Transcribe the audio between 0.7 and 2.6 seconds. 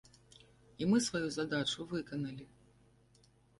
І мы сваю задачу выканалі.